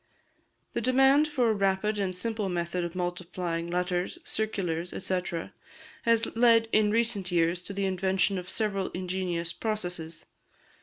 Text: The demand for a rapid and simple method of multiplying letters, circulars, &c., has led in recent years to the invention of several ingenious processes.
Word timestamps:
The 0.73 0.81
demand 0.81 1.27
for 1.27 1.51
a 1.51 1.53
rapid 1.53 1.99
and 1.99 2.15
simple 2.15 2.49
method 2.49 2.83
of 2.83 2.95
multiplying 2.95 3.69
letters, 3.69 4.17
circulars, 4.23 4.95
&c., 5.05 5.21
has 6.05 6.35
led 6.35 6.67
in 6.71 6.89
recent 6.89 7.31
years 7.31 7.61
to 7.61 7.71
the 7.71 7.85
invention 7.85 8.39
of 8.39 8.49
several 8.49 8.89
ingenious 8.95 9.53
processes. 9.53 10.25